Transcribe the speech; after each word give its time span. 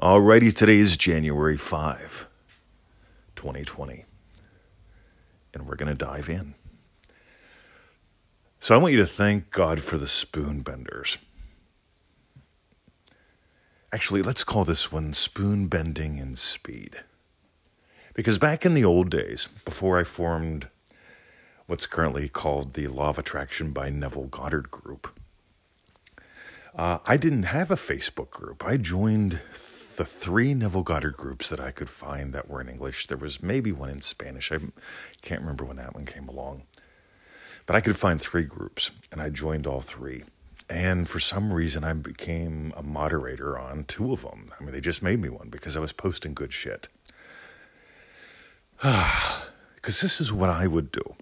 Alrighty, 0.00 0.54
today 0.54 0.76
is 0.76 0.96
January 0.96 1.56
5, 1.56 2.28
2020. 3.34 4.04
And 5.52 5.66
we're 5.66 5.74
going 5.74 5.88
to 5.88 6.04
dive 6.06 6.28
in. 6.28 6.54
So 8.60 8.76
I 8.76 8.78
want 8.78 8.92
you 8.92 9.00
to 9.00 9.06
thank 9.06 9.50
God 9.50 9.80
for 9.80 9.98
the 9.98 10.06
spoon 10.06 10.60
benders. 10.60 11.18
Actually, 13.92 14.22
let's 14.22 14.44
call 14.44 14.62
this 14.62 14.92
one 14.92 15.12
spoon 15.14 15.66
bending 15.66 16.16
in 16.16 16.36
speed. 16.36 16.98
Because 18.14 18.38
back 18.38 18.64
in 18.64 18.74
the 18.74 18.84
old 18.84 19.10
days, 19.10 19.48
before 19.64 19.98
I 19.98 20.04
formed 20.04 20.68
what's 21.66 21.86
currently 21.86 22.28
called 22.28 22.74
the 22.74 22.86
Law 22.86 23.08
of 23.08 23.18
Attraction 23.18 23.72
by 23.72 23.90
Neville 23.90 24.28
Goddard 24.28 24.70
group, 24.70 25.18
uh, 26.76 26.98
I 27.04 27.16
didn't 27.16 27.44
have 27.44 27.72
a 27.72 27.74
Facebook 27.74 28.30
group. 28.30 28.64
I 28.64 28.76
joined 28.76 29.40
the 29.98 30.04
three 30.04 30.54
Neville 30.54 30.84
Goddard 30.84 31.16
groups 31.16 31.50
that 31.50 31.58
I 31.58 31.72
could 31.72 31.90
find 31.90 32.32
that 32.32 32.48
were 32.48 32.60
in 32.60 32.68
English. 32.68 33.08
There 33.08 33.18
was 33.18 33.42
maybe 33.42 33.72
one 33.72 33.90
in 33.90 34.00
Spanish. 34.00 34.52
I 34.52 34.58
can't 35.22 35.40
remember 35.40 35.64
when 35.64 35.76
that 35.76 35.92
one 35.92 36.06
came 36.06 36.28
along. 36.28 36.62
But 37.66 37.74
I 37.74 37.80
could 37.80 37.96
find 37.96 38.20
three 38.20 38.44
groups, 38.44 38.92
and 39.10 39.20
I 39.20 39.28
joined 39.28 39.66
all 39.66 39.80
three. 39.80 40.22
And 40.70 41.08
for 41.08 41.18
some 41.18 41.52
reason, 41.52 41.82
I 41.82 41.92
became 41.94 42.72
a 42.76 42.82
moderator 42.82 43.58
on 43.58 43.84
two 43.84 44.12
of 44.12 44.22
them. 44.22 44.50
I 44.58 44.62
mean, 44.62 44.72
they 44.72 44.80
just 44.80 45.02
made 45.02 45.20
me 45.20 45.30
one 45.30 45.48
because 45.48 45.76
I 45.76 45.80
was 45.80 45.92
posting 45.92 46.32
good 46.32 46.52
shit. 46.52 46.88
Because 49.74 50.00
this 50.00 50.20
is 50.20 50.32
what 50.32 50.50
I 50.50 50.66
would 50.66 50.90
do. 50.90 51.14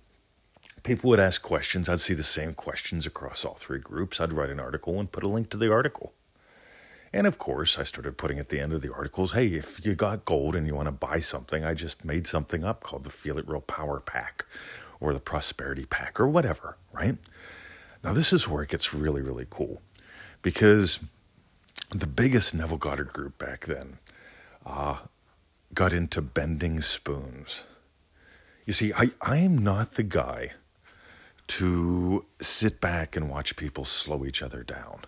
People 0.83 1.11
would 1.11 1.21
ask 1.21 1.43
questions. 1.43 1.89
I'd 1.91 2.01
see 2.01 2.15
the 2.15 2.23
same 2.23 2.55
questions 2.55 3.07
across 3.07 3.45
all 3.45 3.55
three 3.55 3.79
groups. 3.79 4.19
I'd 4.19 4.33
write 4.33 4.49
an 4.49 4.59
article 4.59 4.99
and 4.99 5.13
put 5.13 5.23
a 5.23 5.29
link 5.29 5.51
to 5.51 5.59
the 5.59 5.71
article. 5.71 6.15
And 7.17 7.27
of 7.27 7.39
course, 7.39 7.79
I 7.79 7.83
started 7.83 8.19
putting 8.19 8.39
at 8.39 8.51
the 8.51 8.61
end 8.61 8.75
of 8.75 8.83
the 8.83 8.93
articles 8.93 9.33
hey, 9.33 9.47
if 9.47 9.85
you 9.87 9.95
got 9.95 10.27
gold 10.27 10.55
and 10.55 10.67
you 10.67 10.75
want 10.75 10.89
to 10.89 10.93
buy 10.93 11.19
something, 11.19 11.65
I 11.65 11.73
just 11.73 12.05
made 12.05 12.27
something 12.27 12.63
up 12.63 12.83
called 12.83 13.05
the 13.05 13.11
Feel 13.11 13.39
It 13.39 13.49
Real 13.49 13.63
Power 13.63 14.01
Pack 14.01 14.45
or 15.01 15.15
the 15.15 15.21
Prosperity 15.21 15.87
Pack 15.87 16.21
or 16.21 16.29
whatever, 16.29 16.77
right? 16.93 17.17
Now, 18.05 18.13
this 18.13 18.35
is 18.35 18.47
where 18.47 18.63
it 18.63 18.69
gets 18.69 18.93
really, 18.93 19.23
really 19.23 19.47
cool 19.49 19.81
because 20.43 21.03
the 21.89 22.07
biggest 22.07 22.55
Neville 22.55 22.77
Goddard 22.77 23.15
group 23.15 23.39
back 23.39 23.65
then 23.65 23.97
uh, 24.67 24.99
got 25.73 25.95
into 25.95 26.21
bending 26.21 26.83
spoons. 26.83 27.65
You 28.67 28.75
see, 28.75 28.93
I, 28.93 29.07
I 29.23 29.39
am 29.39 29.57
not 29.57 29.93
the 29.93 30.03
guy 30.03 30.51
to 31.47 32.27
sit 32.43 32.79
back 32.79 33.17
and 33.17 33.31
watch 33.31 33.57
people 33.57 33.87
slow 33.87 34.27
each 34.27 34.43
other 34.43 34.63
down. 34.63 35.01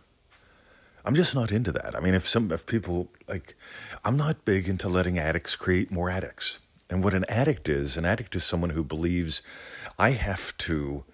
I'm 1.08 1.14
just 1.14 1.34
not 1.34 1.52
into 1.52 1.72
that. 1.72 1.96
I 1.96 2.00
mean, 2.00 2.12
if 2.12 2.28
some 2.28 2.52
if 2.52 2.66
people 2.66 3.08
like, 3.26 3.56
I'm 4.04 4.18
not 4.18 4.44
big 4.44 4.68
into 4.68 4.90
letting 4.90 5.18
addicts 5.18 5.56
create 5.56 5.90
more 5.90 6.10
addicts. 6.10 6.60
And 6.90 7.02
what 7.02 7.14
an 7.14 7.24
addict 7.30 7.66
is, 7.66 7.96
an 7.96 8.04
addict 8.04 8.36
is 8.36 8.44
someone 8.44 8.70
who 8.70 8.84
believes 8.84 9.40
I 9.98 10.10
have 10.10 10.54
to 10.58 11.04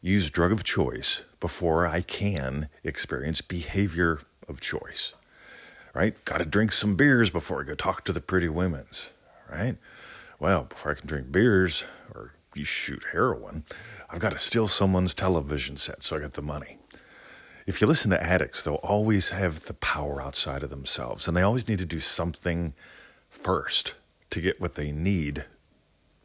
use 0.00 0.30
drug 0.30 0.50
of 0.50 0.64
choice 0.64 1.26
before 1.40 1.86
I 1.86 2.00
can 2.00 2.70
experience 2.82 3.42
behavior 3.42 4.18
of 4.48 4.62
choice. 4.62 5.12
Right? 5.92 6.24
Got 6.24 6.38
to 6.38 6.46
drink 6.46 6.72
some 6.72 6.96
beers 6.96 7.28
before 7.28 7.60
I 7.60 7.64
go 7.64 7.74
talk 7.74 8.06
to 8.06 8.14
the 8.14 8.22
pretty 8.22 8.48
women's. 8.48 9.12
Right? 9.52 9.76
Well, 10.40 10.62
before 10.64 10.92
I 10.92 10.94
can 10.94 11.06
drink 11.06 11.30
beers 11.30 11.84
or 12.14 12.32
you 12.54 12.64
shoot 12.64 13.04
heroin, 13.12 13.64
I've 14.08 14.20
got 14.20 14.32
to 14.32 14.38
steal 14.38 14.68
someone's 14.68 15.12
television 15.12 15.76
set 15.76 16.02
so 16.02 16.16
I 16.16 16.20
get 16.20 16.32
the 16.32 16.40
money 16.40 16.78
if 17.66 17.80
you 17.80 17.86
listen 17.86 18.10
to 18.10 18.22
addicts, 18.22 18.62
they'll 18.62 18.74
always 18.76 19.30
have 19.30 19.60
the 19.60 19.74
power 19.74 20.20
outside 20.20 20.62
of 20.62 20.70
themselves, 20.70 21.26
and 21.26 21.36
they 21.36 21.42
always 21.42 21.68
need 21.68 21.78
to 21.78 21.86
do 21.86 22.00
something 22.00 22.74
first 23.28 23.94
to 24.30 24.40
get 24.40 24.60
what 24.60 24.74
they 24.74 24.92
need 24.92 25.44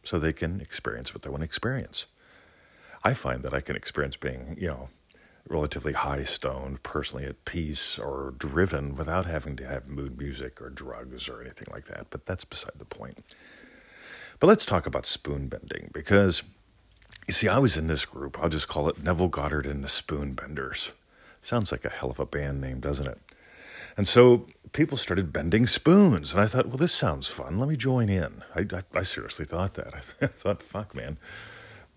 so 0.03 0.17
they 0.17 0.33
can 0.33 0.59
experience 0.59 1.13
what 1.13 1.23
they 1.23 1.29
want 1.29 1.41
to 1.41 1.45
experience. 1.45 2.07
I 3.03 3.13
find 3.13 3.44
that 3.44 3.53
I 3.53 3.61
can 3.61 3.75
experience 3.75 4.17
being, 4.17 4.57
you 4.59 4.67
know, 4.67 4.89
relatively 5.47 5.94
high 5.94 6.23
stoned, 6.23 6.83
personally 6.83 7.25
at 7.25 7.45
peace, 7.45 7.97
or 7.97 8.33
driven 8.38 8.95
without 8.95 9.25
having 9.25 9.55
to 9.57 9.66
have 9.66 9.88
mood 9.88 10.17
music 10.17 10.61
or 10.61 10.69
drugs 10.69 11.29
or 11.29 11.41
anything 11.41 11.67
like 11.72 11.85
that, 11.85 12.07
but 12.09 12.25
that's 12.25 12.44
beside 12.44 12.73
the 12.78 12.85
point. 12.85 13.23
But 14.39 14.47
let's 14.47 14.66
talk 14.66 14.85
about 14.85 15.05
spoon 15.05 15.47
bending 15.47 15.89
because 15.94 16.44
you 17.28 17.33
see, 17.33 17.47
I 17.47 17.59
was 17.59 17.78
in 17.78 17.88
this 17.88 18.05
group, 18.05 18.39
I'll 18.41 18.49
just 18.49 18.67
call 18.67 18.89
it 18.89 19.03
Neville 19.03 19.28
Goddard 19.28 19.66
and 19.66 19.83
the 19.83 19.88
Spoon 19.88 20.33
Benders. 20.33 20.94
Sounds 21.41 21.72
like 21.72 21.85
a 21.85 21.89
hell 21.89 22.11
of 22.11 22.19
a 22.19 22.25
band 22.25 22.61
name, 22.61 22.79
doesn't 22.79 23.07
it? 23.07 23.17
And 23.97 24.07
so 24.07 24.45
people 24.72 24.97
started 24.97 25.33
bending 25.33 25.67
spoons, 25.67 26.33
and 26.33 26.41
I 26.41 26.47
thought, 26.47 26.67
well, 26.67 26.77
this 26.77 26.94
sounds 26.94 27.27
fun. 27.27 27.59
Let 27.59 27.69
me 27.69 27.75
join 27.75 28.09
in. 28.09 28.44
I, 28.55 28.61
I, 28.61 29.00
I 29.00 29.01
seriously 29.03 29.45
thought 29.45 29.73
that. 29.75 29.94
I, 30.22 30.28
thought, 30.28 30.61
fuck, 30.61 30.95
man. 30.95 31.17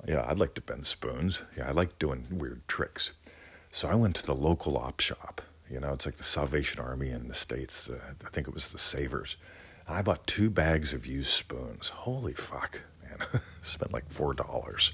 Yeah, 0.06 0.24
I'd 0.26 0.38
like 0.38 0.54
to 0.54 0.60
bend 0.60 0.86
spoons. 0.86 1.42
Yeah, 1.56 1.68
I 1.68 1.72
like 1.72 1.98
doing 1.98 2.26
weird 2.30 2.66
tricks. 2.66 3.12
So 3.70 3.88
I 3.88 3.94
went 3.94 4.16
to 4.16 4.26
the 4.26 4.34
local 4.34 4.76
op 4.76 5.00
shop. 5.00 5.42
You 5.70 5.80
know, 5.80 5.92
it's 5.92 6.04
like 6.04 6.16
the 6.16 6.24
Salvation 6.24 6.82
Army 6.82 7.10
in 7.10 7.28
the 7.28 7.34
States. 7.34 7.86
The, 7.86 8.00
I 8.26 8.30
think 8.30 8.48
it 8.48 8.54
was 8.54 8.72
the 8.72 8.78
Savers. 8.78 9.36
And 9.86 9.96
I 9.96 10.02
bought 10.02 10.26
two 10.26 10.50
bags 10.50 10.92
of 10.92 11.06
used 11.06 11.30
spoons. 11.30 11.88
Holy 11.88 12.34
fuck, 12.34 12.82
man. 13.02 13.40
Spent 13.62 13.92
like 13.92 14.08
$4. 14.08 14.92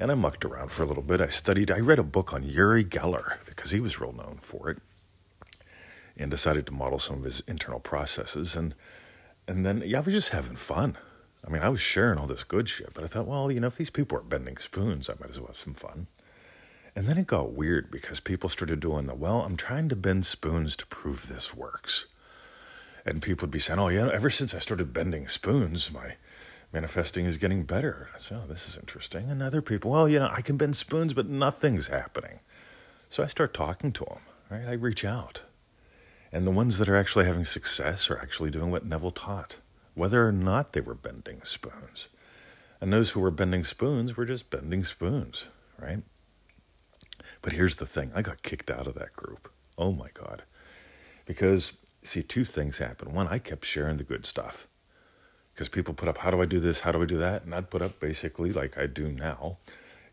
And 0.00 0.10
I 0.10 0.14
mucked 0.14 0.46
around 0.46 0.72
for 0.72 0.82
a 0.82 0.86
little 0.86 1.02
bit. 1.02 1.20
I 1.20 1.28
studied, 1.28 1.70
I 1.70 1.78
read 1.78 1.98
a 1.98 2.02
book 2.02 2.32
on 2.32 2.42
Uri 2.42 2.84
Geller 2.84 3.44
because 3.44 3.70
he 3.70 3.80
was 3.80 4.00
real 4.00 4.14
known 4.14 4.38
for 4.40 4.70
it 4.70 4.78
and 6.16 6.30
decided 6.30 6.66
to 6.66 6.72
model 6.72 6.98
some 6.98 7.18
of 7.18 7.24
his 7.24 7.40
internal 7.40 7.80
processes. 7.80 8.56
And, 8.56 8.74
and 9.46 9.66
then, 9.66 9.82
yeah, 9.84 9.98
I 9.98 10.00
was 10.00 10.14
just 10.14 10.30
having 10.30 10.56
fun. 10.56 10.96
I 11.46 11.50
mean, 11.50 11.60
I 11.60 11.68
was 11.68 11.82
sharing 11.82 12.18
all 12.18 12.26
this 12.26 12.44
good 12.44 12.66
shit, 12.66 12.94
but 12.94 13.04
I 13.04 13.08
thought, 13.08 13.26
well, 13.26 13.52
you 13.52 13.60
know, 13.60 13.66
if 13.66 13.76
these 13.76 13.90
people 13.90 14.16
are 14.16 14.22
bending 14.22 14.56
spoons, 14.56 15.10
I 15.10 15.14
might 15.20 15.30
as 15.30 15.38
well 15.38 15.48
have 15.48 15.58
some 15.58 15.74
fun. 15.74 16.06
And 16.96 17.06
then 17.06 17.18
it 17.18 17.26
got 17.26 17.52
weird 17.52 17.90
because 17.90 18.20
people 18.20 18.48
started 18.48 18.80
doing 18.80 19.06
the, 19.06 19.14
well, 19.14 19.42
I'm 19.42 19.56
trying 19.56 19.90
to 19.90 19.96
bend 19.96 20.24
spoons 20.24 20.76
to 20.76 20.86
prove 20.86 21.28
this 21.28 21.54
works. 21.54 22.06
And 23.04 23.20
people 23.20 23.44
would 23.44 23.52
be 23.52 23.58
saying, 23.58 23.78
oh, 23.78 23.88
yeah, 23.88 24.08
ever 24.10 24.30
since 24.30 24.54
I 24.54 24.60
started 24.60 24.94
bending 24.94 25.28
spoons, 25.28 25.92
my 25.92 26.14
manifesting 26.72 27.24
is 27.24 27.36
getting 27.36 27.64
better. 27.64 28.10
So 28.16 28.42
oh, 28.44 28.48
this 28.48 28.68
is 28.68 28.76
interesting. 28.76 29.30
And 29.30 29.42
other 29.42 29.62
people, 29.62 29.90
well, 29.90 30.08
you 30.08 30.18
know, 30.18 30.30
I 30.32 30.42
can 30.42 30.56
bend 30.56 30.76
spoons, 30.76 31.14
but 31.14 31.26
nothing's 31.26 31.88
happening. 31.88 32.40
So 33.08 33.22
I 33.22 33.26
start 33.26 33.52
talking 33.52 33.92
to 33.92 34.04
them, 34.04 34.20
right? 34.50 34.68
I 34.68 34.72
reach 34.72 35.04
out. 35.04 35.42
And 36.32 36.46
the 36.46 36.52
ones 36.52 36.78
that 36.78 36.88
are 36.88 36.96
actually 36.96 37.24
having 37.24 37.44
success 37.44 38.08
are 38.08 38.18
actually 38.18 38.50
doing 38.50 38.70
what 38.70 38.86
Neville 38.86 39.10
taught, 39.10 39.56
whether 39.94 40.24
or 40.24 40.32
not 40.32 40.72
they 40.72 40.80
were 40.80 40.94
bending 40.94 41.42
spoons. 41.42 42.08
And 42.80 42.92
those 42.92 43.10
who 43.10 43.20
were 43.20 43.32
bending 43.32 43.64
spoons 43.64 44.16
were 44.16 44.24
just 44.24 44.48
bending 44.48 44.84
spoons, 44.84 45.48
right? 45.76 46.02
But 47.42 47.52
here's 47.52 47.76
the 47.76 47.86
thing 47.86 48.12
I 48.14 48.22
got 48.22 48.42
kicked 48.42 48.70
out 48.70 48.86
of 48.86 48.94
that 48.94 49.14
group. 49.14 49.52
Oh 49.76 49.92
my 49.92 50.08
God. 50.14 50.44
Because, 51.26 51.78
see, 52.02 52.22
two 52.22 52.44
things 52.44 52.78
happened. 52.78 53.12
One, 53.12 53.28
I 53.28 53.38
kept 53.38 53.64
sharing 53.64 53.96
the 53.96 54.04
good 54.04 54.24
stuff 54.24 54.68
because 55.54 55.68
people 55.68 55.94
put 55.94 56.08
up, 56.08 56.18
how 56.18 56.30
do 56.30 56.40
I 56.40 56.46
do 56.46 56.60
this? 56.60 56.80
How 56.80 56.92
do 56.92 57.02
I 57.02 57.06
do 57.06 57.18
that? 57.18 57.44
And 57.44 57.54
I'd 57.54 57.70
put 57.70 57.82
up 57.82 58.00
basically 58.00 58.52
like 58.52 58.78
I 58.78 58.86
do 58.86 59.08
now 59.08 59.58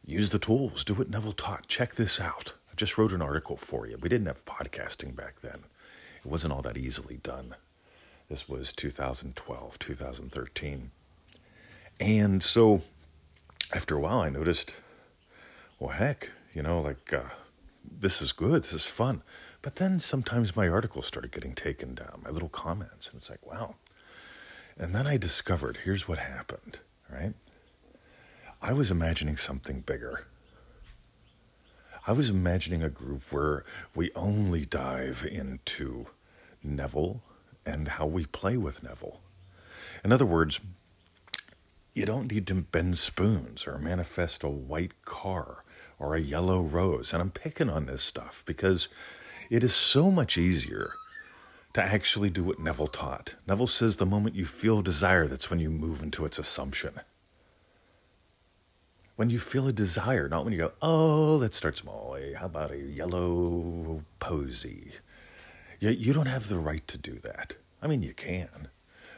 use 0.07 0.29
the 0.29 0.39
tools, 0.39 0.83
do 0.83 0.93
what 0.93 1.09
Neville 1.09 1.33
taught. 1.33 1.67
Check 1.67 1.95
this 1.95 2.19
out. 2.19 2.53
I 2.71 2.75
just 2.75 2.97
wrote 2.97 3.11
an 3.11 3.21
article 3.21 3.57
for 3.57 3.85
you. 3.85 3.97
We 4.01 4.09
didn't 4.09 4.27
have 4.27 4.45
podcasting 4.45 5.15
back 5.15 5.41
then, 5.41 5.65
it 6.17 6.25
wasn't 6.25 6.53
all 6.53 6.61
that 6.63 6.77
easily 6.77 7.17
done. 7.17 7.55
This 8.29 8.49
was 8.49 8.73
2012, 8.73 9.79
2013. 9.79 10.91
And 11.99 12.43
so 12.43 12.81
after 13.73 13.95
a 13.95 13.99
while, 14.01 14.19
I 14.19 14.29
noticed, 14.29 14.75
well, 15.79 15.91
heck, 15.91 16.31
you 16.53 16.61
know, 16.61 16.79
like 16.79 17.13
uh, 17.13 17.29
this 17.99 18.21
is 18.21 18.33
good, 18.33 18.63
this 18.63 18.73
is 18.73 18.85
fun. 18.85 19.21
But 19.61 19.77
then 19.77 19.99
sometimes 19.99 20.55
my 20.55 20.67
articles 20.67 21.07
started 21.07 21.31
getting 21.31 21.53
taken 21.53 21.95
down, 21.95 22.21
my 22.23 22.29
little 22.29 22.49
comments, 22.49 23.07
and 23.07 23.17
it's 23.17 23.29
like, 23.29 23.45
wow, 23.45 23.75
and 24.79 24.93
then 24.93 25.07
I 25.07 25.17
discovered 25.17 25.79
here's 25.83 26.07
what 26.07 26.19
happened, 26.19 26.79
right? 27.09 27.33
I 28.61 28.73
was 28.73 28.91
imagining 28.91 29.37
something 29.37 29.81
bigger. 29.81 30.25
I 32.05 32.11
was 32.13 32.29
imagining 32.29 32.81
a 32.83 32.89
group 32.89 33.31
where 33.31 33.65
we 33.93 34.11
only 34.15 34.65
dive 34.65 35.27
into 35.29 36.07
Neville 36.63 37.21
and 37.65 37.87
how 37.87 38.05
we 38.05 38.25
play 38.25 38.57
with 38.57 38.81
Neville. 38.81 39.19
In 40.03 40.11
other 40.11 40.25
words, 40.25 40.61
you 41.93 42.05
don't 42.05 42.31
need 42.31 42.47
to 42.47 42.55
bend 42.55 42.97
spoons 42.97 43.67
or 43.67 43.77
manifest 43.77 44.43
a 44.43 44.49
white 44.49 45.03
car 45.03 45.63
or 45.99 46.15
a 46.15 46.21
yellow 46.21 46.61
rose. 46.61 47.11
And 47.11 47.21
I'm 47.21 47.31
picking 47.31 47.69
on 47.69 47.87
this 47.87 48.03
stuff 48.03 48.43
because 48.45 48.87
it 49.49 49.63
is 49.63 49.73
so 49.73 50.11
much 50.11 50.37
easier 50.37 50.93
to 51.77 51.83
actually 51.83 52.31
do 52.31 52.43
what 52.43 52.57
Neville 52.57 52.87
taught. 52.87 53.35
Neville 53.45 53.67
says 53.67 53.97
the 53.97 54.05
moment 54.07 54.35
you 54.35 54.47
feel 54.47 54.81
desire, 54.81 55.27
that's 55.27 55.51
when 55.51 55.59
you 55.59 55.69
move 55.69 56.01
into 56.01 56.25
its 56.25 56.39
assumption. 56.39 57.01
When 59.15 59.29
you 59.29 59.37
feel 59.37 59.67
a 59.67 59.71
desire, 59.71 60.27
not 60.27 60.43
when 60.43 60.53
you 60.53 60.57
go, 60.57 60.71
oh, 60.81 61.35
let's 61.35 61.55
start 61.55 61.77
small. 61.77 62.17
How 62.35 62.47
about 62.47 62.71
a 62.71 62.79
yellow 62.79 64.03
posy? 64.17 64.93
You, 65.79 65.91
you 65.91 66.13
don't 66.13 66.25
have 66.25 66.49
the 66.49 66.57
right 66.57 66.87
to 66.87 66.97
do 66.97 67.19
that. 67.19 67.57
I 67.79 67.85
mean, 67.85 68.01
you 68.01 68.15
can, 68.15 68.69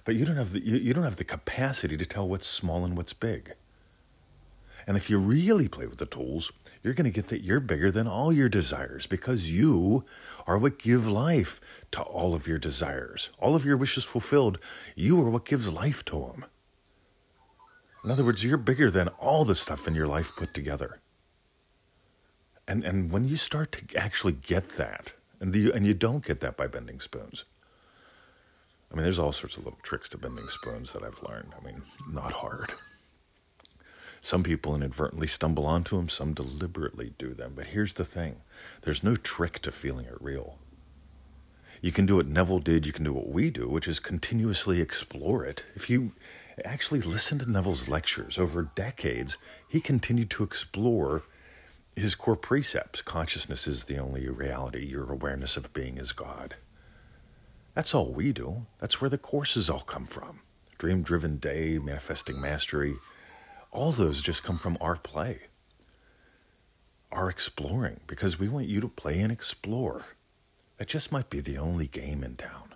but 0.04 0.16
you 0.16 0.26
don't 0.26 0.36
have 0.36 0.52
the, 0.52 0.60
you, 0.60 0.76
you 0.76 0.94
don't 0.94 1.06
have 1.06 1.16
the 1.16 1.24
capacity 1.24 1.96
to 1.96 2.06
tell 2.06 2.28
what's 2.28 2.46
small 2.46 2.84
and 2.84 2.98
what's 2.98 3.14
big. 3.14 3.56
And 4.88 4.98
if 4.98 5.10
you 5.10 5.20
really 5.20 5.68
play 5.68 5.86
with 5.86 5.98
the 5.98 6.06
tools, 6.06 6.52
you're 6.84 6.94
going 6.94 7.06
to 7.06 7.16
get 7.16 7.28
that 7.28 7.44
you're 7.44 7.60
bigger 7.60 7.92
than 7.92 8.08
all 8.08 8.32
your 8.32 8.50
desires 8.50 9.06
because 9.06 9.52
you 9.52 10.06
are 10.48 10.58
what 10.58 10.80
give 10.80 11.08
life 11.08 11.60
to 11.92 12.02
all 12.02 12.34
of 12.34 12.48
your 12.48 12.58
desires. 12.58 13.30
All 13.40 13.56
of 13.56 13.66
your 13.66 13.78
wishes 13.78 14.06
fulfilled, 14.06 14.60
you 14.96 15.22
are 15.22 15.30
what 15.30 15.46
gives 15.46 15.72
life 15.72 16.04
to 16.06 16.20
them. 16.20 16.46
In 18.04 18.12
other 18.12 18.24
words, 18.24 18.44
you're 18.44 18.58
bigger 18.58 18.90
than 18.90 19.10
all 19.20 19.46
the 19.46 19.56
stuff 19.56 19.88
in 19.88 19.94
your 19.94 20.08
life 20.08 20.32
put 20.36 20.54
together. 20.54 21.00
And, 22.68 22.84
and 22.84 23.12
when 23.12 23.28
you 23.28 23.36
start 23.36 23.72
to 23.74 23.98
actually 23.98 24.34
get 24.34 24.70
that, 24.70 25.14
and, 25.42 25.54
the, 25.54 25.72
and 25.74 25.86
you 25.86 25.94
don't 25.94 26.26
get 26.26 26.40
that 26.42 26.58
by 26.58 26.68
bending 26.68 27.00
spoons. 27.00 27.46
I 28.92 28.96
mean, 28.96 29.04
there's 29.04 29.20
all 29.20 29.32
sorts 29.32 29.58
of 29.58 29.66
little 29.66 29.80
tricks 29.84 30.10
to 30.10 30.18
bending 30.18 30.48
spoons 30.48 30.94
that 30.94 31.04
I've 31.04 31.22
learned. 31.22 31.54
I 31.60 31.64
mean, 31.64 31.84
not 32.12 32.32
hard. 32.34 32.74
Some 34.22 34.44
people 34.44 34.76
inadvertently 34.76 35.28
stumble 35.28 35.66
onto 35.66 35.98
them, 35.98 36.10
some 36.10 36.34
deliberately 36.34 37.14
do 37.18 37.34
them. 37.34 37.54
But 37.56 37.68
here's 37.68 37.94
the 37.94 38.06
thing 38.06 38.38
there's 38.82 39.04
no 39.04 39.16
trick 39.16 39.60
to 39.60 39.72
feeling 39.72 40.06
it 40.06 40.22
real. 40.22 40.58
You 41.82 41.92
can 41.92 42.06
do 42.06 42.18
what 42.18 42.28
Neville 42.28 42.60
did, 42.60 42.86
you 42.86 42.92
can 42.92 43.06
do 43.06 43.14
what 43.14 43.30
we 43.30 43.50
do, 43.50 43.68
which 43.70 43.88
is 43.88 44.00
continuously 44.00 44.82
explore 44.82 45.46
it. 45.46 45.64
If 45.76 45.90
you 45.90 46.12
actually 46.66 47.00
listen 47.00 47.40
to 47.40 47.50
Neville's 47.50 47.88
lectures 47.88 48.38
over 48.38 48.64
decades, 48.76 49.38
he 49.68 49.80
continued 49.80 50.30
to 50.32 50.44
explore 50.44 51.24
his 51.96 52.16
core 52.16 52.36
precepts. 52.36 53.02
Consciousness 53.02 53.68
is 53.68 53.86
the 53.86 53.98
only 53.98 54.28
reality, 54.28 54.86
your 54.86 55.12
awareness 55.12 55.56
of 55.56 55.74
being 55.74 55.98
is 55.98 56.12
God. 56.12 56.56
That's 57.76 57.96
all 57.96 58.12
we 58.12 58.34
do. 58.34 58.66
That's 58.80 59.00
where 59.00 59.10
the 59.10 59.18
courses 59.18 59.70
all 59.70 59.80
come 59.80 60.06
from. 60.06 60.42
Dream 60.78 61.02
driven 61.02 61.38
day, 61.38 61.78
manifesting 61.78 62.40
mastery, 62.40 62.96
all 63.72 63.92
those 63.92 64.22
just 64.22 64.44
come 64.44 64.58
from 64.58 64.78
our 64.82 64.96
play, 64.96 65.42
our 67.12 67.30
exploring, 67.30 68.00
because 68.08 68.40
we 68.40 68.48
want 68.48 68.68
you 68.68 68.82
to 68.82 68.88
play 68.88 69.20
and 69.20 69.32
explore. 69.32 70.06
That 70.78 70.88
just 70.88 71.12
might 71.12 71.30
be 71.30 71.40
the 71.40 71.58
only 71.58 71.88
game 71.88 72.24
in 72.24 72.36
town. 72.36 72.74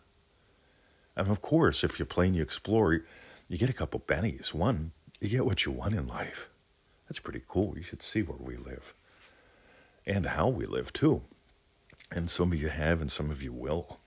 And 1.16 1.30
of 1.30 1.42
course, 1.42 1.84
if 1.84 2.00
you 2.00 2.06
play 2.06 2.28
and 2.28 2.36
you 2.36 2.42
explore, 2.42 3.02
you 3.48 3.58
get 3.58 3.70
a 3.70 3.74
couple 3.74 4.00
bennies. 4.00 4.54
One, 4.54 4.92
you 5.22 5.30
get 5.30 5.46
what 5.46 5.66
you 5.66 5.72
want 5.72 5.96
in 5.96 6.08
life. 6.08 6.50
That's 7.08 7.20
pretty 7.20 7.42
cool. 7.48 7.74
You 7.78 7.84
should 7.84 8.02
see 8.02 8.22
where 8.22 8.38
we 8.38 8.56
live 8.58 8.94
and 10.06 10.26
how 10.26 10.48
we 10.50 10.66
live, 10.66 10.92
too. 10.92 11.22
And 12.12 12.30
some 12.30 12.52
of 12.52 12.62
you 12.62 12.70
have, 12.70 13.00
and 13.00 13.12
some 13.12 13.32
of 13.32 13.42
you 13.42 13.54
will. 13.54 14.00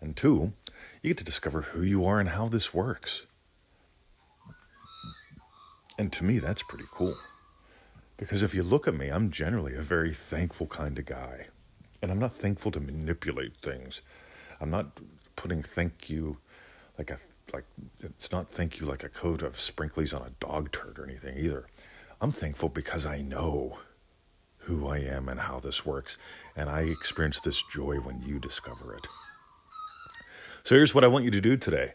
And 0.00 0.16
two, 0.16 0.52
you 1.02 1.10
get 1.10 1.18
to 1.18 1.24
discover 1.24 1.62
who 1.62 1.82
you 1.82 2.04
are 2.06 2.20
and 2.20 2.30
how 2.30 2.48
this 2.48 2.72
works. 2.72 3.26
And 6.00 6.10
to 6.14 6.24
me, 6.24 6.38
that's 6.38 6.62
pretty 6.62 6.86
cool. 6.90 7.14
Because 8.16 8.42
if 8.42 8.54
you 8.54 8.62
look 8.62 8.88
at 8.88 8.94
me, 8.94 9.10
I'm 9.10 9.30
generally 9.30 9.74
a 9.74 9.82
very 9.82 10.14
thankful 10.14 10.66
kind 10.66 10.98
of 10.98 11.04
guy. 11.04 11.48
And 12.00 12.10
I'm 12.10 12.18
not 12.18 12.32
thankful 12.32 12.70
to 12.70 12.80
manipulate 12.80 13.58
things. 13.58 14.00
I'm 14.62 14.70
not 14.70 14.98
putting 15.36 15.62
thank 15.62 16.08
you 16.08 16.38
like 16.96 17.10
a 17.10 17.18
like 17.52 17.66
it's 18.02 18.32
not 18.32 18.48
thank 18.48 18.80
you 18.80 18.86
like 18.86 19.04
a 19.04 19.10
coat 19.10 19.42
of 19.42 19.56
sprinklies 19.56 20.18
on 20.18 20.26
a 20.26 20.30
dog 20.40 20.72
turd 20.72 20.98
or 20.98 21.04
anything 21.04 21.36
either. 21.36 21.66
I'm 22.18 22.32
thankful 22.32 22.70
because 22.70 23.04
I 23.04 23.20
know 23.20 23.80
who 24.60 24.88
I 24.88 25.00
am 25.00 25.28
and 25.28 25.40
how 25.40 25.60
this 25.60 25.84
works, 25.84 26.16
and 26.56 26.70
I 26.70 26.80
experience 26.80 27.42
this 27.42 27.62
joy 27.62 27.96
when 27.96 28.22
you 28.22 28.38
discover 28.38 28.94
it. 28.94 29.06
So 30.62 30.76
here's 30.76 30.94
what 30.94 31.04
I 31.04 31.08
want 31.08 31.26
you 31.26 31.30
to 31.30 31.42
do 31.42 31.58
today. 31.58 31.92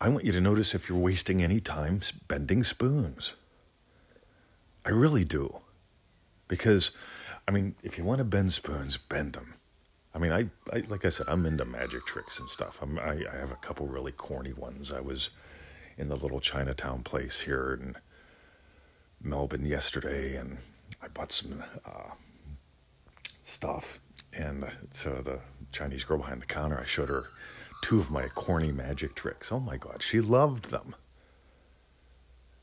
I 0.00 0.08
want 0.08 0.24
you 0.24 0.32
to 0.32 0.40
notice 0.40 0.74
if 0.74 0.88
you're 0.88 0.98
wasting 0.98 1.40
any 1.40 1.60
time 1.60 2.00
bending 2.26 2.64
spoons. 2.64 3.34
I 4.84 4.90
really 4.90 5.24
do. 5.24 5.60
Because, 6.46 6.92
I 7.48 7.50
mean, 7.50 7.74
if 7.82 7.96
you 7.96 8.04
want 8.04 8.18
to 8.18 8.24
bend 8.24 8.52
spoons, 8.52 8.96
bend 8.96 9.32
them. 9.32 9.54
I 10.14 10.18
mean, 10.18 10.32
I, 10.32 10.50
I 10.72 10.84
like 10.88 11.04
I 11.04 11.08
said, 11.08 11.26
I'm 11.28 11.46
into 11.46 11.64
magic 11.64 12.06
tricks 12.06 12.38
and 12.38 12.48
stuff. 12.48 12.78
I'm, 12.80 12.98
I, 12.98 13.24
I 13.32 13.36
have 13.36 13.50
a 13.50 13.56
couple 13.56 13.86
really 13.86 14.12
corny 14.12 14.52
ones. 14.52 14.92
I 14.92 15.00
was 15.00 15.30
in 15.96 16.08
the 16.08 16.16
little 16.16 16.40
Chinatown 16.40 17.02
place 17.02 17.42
here 17.42 17.78
in 17.80 17.96
Melbourne 19.20 19.64
yesterday, 19.64 20.36
and 20.36 20.58
I 21.02 21.08
bought 21.08 21.32
some 21.32 21.64
uh, 21.84 22.12
stuff. 23.42 24.00
And 24.32 24.68
so 24.90 25.20
the 25.22 25.40
Chinese 25.72 26.04
girl 26.04 26.18
behind 26.18 26.42
the 26.42 26.46
counter, 26.46 26.78
I 26.78 26.86
showed 26.86 27.08
her 27.08 27.24
two 27.82 27.98
of 27.98 28.10
my 28.10 28.28
corny 28.28 28.72
magic 28.72 29.14
tricks. 29.14 29.50
Oh 29.50 29.60
my 29.60 29.76
God, 29.76 30.02
she 30.02 30.20
loved 30.20 30.70
them. 30.70 30.94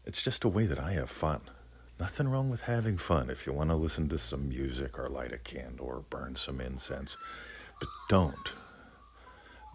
It's 0.06 0.24
just 0.24 0.44
a 0.44 0.50
way 0.50 0.66
that 0.66 0.80
I 0.80 0.94
have 0.94 1.10
fun. 1.10 1.42
Nothing 2.02 2.30
wrong 2.30 2.50
with 2.50 2.62
having 2.62 2.98
fun 2.98 3.30
if 3.30 3.46
you 3.46 3.54
want 3.54 3.70
to 3.70 3.76
listen 3.76 4.10
to 4.10 4.18
some 4.18 4.50
music 4.50 4.98
or 4.98 5.08
light 5.08 5.32
a 5.32 5.38
candle 5.38 5.86
or 5.86 6.04
burn 6.10 6.36
some 6.36 6.60
incense. 6.60 7.16
But 7.80 7.90
don't, 8.10 8.54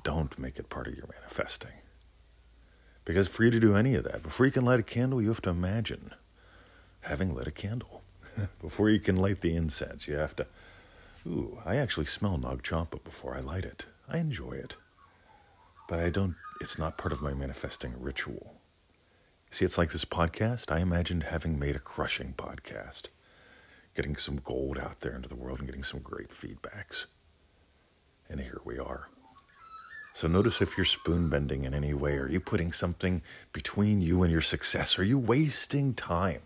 don't 0.02 0.37
make 0.37 0.58
it 0.58 0.69
part 0.69 0.88
of 0.88 0.96
your 0.96 1.06
manifesting. 1.06 1.70
Because 3.05 3.28
for 3.28 3.44
you 3.44 3.52
to 3.52 3.61
do 3.61 3.76
any 3.76 3.94
of 3.94 4.02
that, 4.02 4.25
before 4.25 4.44
you 4.44 4.50
can 4.50 4.64
light 4.64 4.81
a 4.81 4.82
candle, 4.82 5.23
you 5.23 5.28
have 5.28 5.40
to 5.43 5.50
imagine 5.50 6.14
having 7.02 7.32
lit 7.32 7.46
a 7.46 7.52
candle. 7.52 8.02
before 8.61 8.90
you 8.90 8.99
can 8.99 9.14
light 9.14 9.40
the 9.40 9.55
incense, 9.55 10.08
you 10.08 10.17
have 10.17 10.34
to, 10.34 10.49
ooh, 11.28 11.61
I 11.64 11.76
actually 11.76 12.06
smell 12.06 12.38
Nag 12.38 12.64
Champa 12.64 12.99
before 13.05 13.37
I 13.37 13.40
light 13.40 13.64
it. 13.64 13.87
I 14.08 14.19
enjoy 14.19 14.55
it. 14.55 14.75
But 15.88 16.00
I 16.00 16.11
don't, 16.11 16.34
it's 16.61 16.76
not 16.76 16.99
part 16.99 17.12
of 17.12 17.23
my 17.23 17.34
manifesting 17.34 17.94
ritual. 17.96 18.55
See, 19.50 19.64
it's 19.64 19.78
like 19.78 19.93
this 19.93 20.04
podcast. 20.04 20.70
I 20.72 20.81
imagined 20.81 21.25
having 21.25 21.58
made 21.58 21.76
a 21.76 21.81
crushing 21.81 22.34
podcast, 22.37 23.04
getting 23.94 24.16
some 24.16 24.37
gold 24.37 24.78
out 24.78 25.00
there 25.00 25.14
into 25.14 25.28
the 25.28 25.37
world 25.37 25.58
and 25.58 25.69
getting 25.69 25.82
some 25.82 26.00
great 26.00 26.31
feedbacks. 26.31 27.06
And 28.28 28.40
here 28.40 28.60
we 28.64 28.78
are. 28.78 29.08
So 30.12 30.28
notice 30.28 30.60
if 30.60 30.76
you're 30.76 30.84
spoon 30.84 31.28
bending 31.28 31.64
in 31.64 31.75
any 31.75 31.94
way. 31.94 32.16
Are 32.16 32.28
you 32.28 32.40
putting 32.40 32.72
something 32.72 33.22
between 33.52 34.00
you 34.00 34.22
and 34.22 34.32
your 34.32 34.40
success? 34.40 34.98
Are 34.98 35.04
you 35.04 35.19
wasting 35.19 35.94
time? 35.94 36.42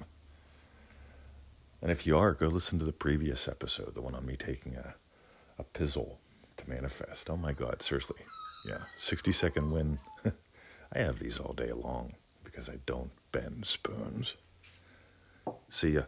And 1.81 1.91
if 1.91 2.06
you 2.06 2.19
are, 2.19 2.35
go 2.35 2.49
listen 2.49 2.79
to 2.81 2.85
the 2.85 2.93
previous 2.93 3.49
episode, 3.49 3.94
the 3.94 4.03
one 4.03 4.14
on 4.14 4.26
me 4.26 4.37
taking 4.37 4.75
a, 4.75 4.94
a 5.58 5.64
pizzle 5.64 6.19
to 6.58 6.69
manifest. 6.69 7.31
Oh 7.31 7.37
my 7.37 7.53
God, 7.53 7.81
seriously. 7.81 8.20
Yeah, 8.69 8.82
60 8.96 9.32
second 9.32 9.70
win. 9.70 9.99
I 10.93 10.99
have 10.99 11.19
these 11.19 11.39
all 11.39 11.55
day 11.55 11.72
long 11.72 12.15
because 12.50 12.69
I 12.69 12.78
don't 12.86 13.10
bend 13.32 13.64
spoons. 13.64 14.36
See 15.69 15.90
ya. 15.90 16.02